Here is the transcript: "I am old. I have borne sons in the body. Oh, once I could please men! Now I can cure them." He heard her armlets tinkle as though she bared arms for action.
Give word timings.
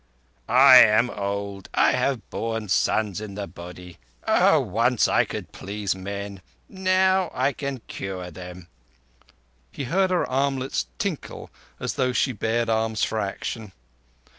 "I 0.49 0.77
am 0.77 1.11
old. 1.11 1.69
I 1.75 1.91
have 1.91 2.27
borne 2.31 2.69
sons 2.69 3.21
in 3.21 3.35
the 3.35 3.45
body. 3.45 3.99
Oh, 4.27 4.59
once 4.59 5.07
I 5.07 5.25
could 5.25 5.51
please 5.51 5.93
men! 5.93 6.41
Now 6.67 7.29
I 7.35 7.53
can 7.53 7.81
cure 7.87 8.31
them." 8.31 8.67
He 9.71 9.83
heard 9.83 10.09
her 10.09 10.25
armlets 10.27 10.87
tinkle 10.97 11.51
as 11.79 11.93
though 11.93 12.13
she 12.13 12.31
bared 12.31 12.67
arms 12.67 13.03
for 13.03 13.19
action. 13.19 13.73